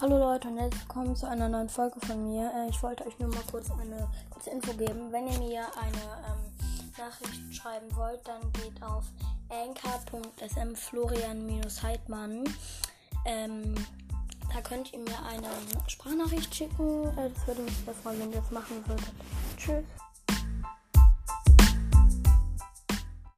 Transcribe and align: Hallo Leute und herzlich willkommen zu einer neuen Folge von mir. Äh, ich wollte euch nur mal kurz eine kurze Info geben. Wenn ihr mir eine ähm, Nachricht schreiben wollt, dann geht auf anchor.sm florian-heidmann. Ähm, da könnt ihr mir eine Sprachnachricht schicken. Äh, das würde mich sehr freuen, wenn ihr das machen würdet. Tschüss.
Hallo 0.00 0.18
Leute 0.18 0.48
und 0.48 0.58
herzlich 0.58 0.82
willkommen 0.82 1.14
zu 1.14 1.28
einer 1.28 1.48
neuen 1.48 1.68
Folge 1.68 2.00
von 2.00 2.28
mir. 2.28 2.50
Äh, 2.52 2.68
ich 2.68 2.82
wollte 2.82 3.06
euch 3.06 3.16
nur 3.20 3.28
mal 3.28 3.44
kurz 3.48 3.70
eine 3.70 4.08
kurze 4.28 4.50
Info 4.50 4.72
geben. 4.72 5.12
Wenn 5.12 5.28
ihr 5.28 5.38
mir 5.38 5.66
eine 5.80 6.02
ähm, 6.26 6.92
Nachricht 6.98 7.54
schreiben 7.54 7.86
wollt, 7.94 8.26
dann 8.26 8.40
geht 8.54 8.82
auf 8.82 9.04
anchor.sm 9.50 10.74
florian-heidmann. 10.74 12.42
Ähm, 13.24 13.76
da 14.52 14.60
könnt 14.62 14.92
ihr 14.92 14.98
mir 14.98 15.22
eine 15.28 15.48
Sprachnachricht 15.86 16.52
schicken. 16.52 17.04
Äh, 17.16 17.30
das 17.32 17.46
würde 17.46 17.62
mich 17.62 17.76
sehr 17.84 17.94
freuen, 17.94 18.18
wenn 18.18 18.32
ihr 18.32 18.40
das 18.40 18.50
machen 18.50 18.84
würdet. 18.88 19.12
Tschüss. 19.56 19.84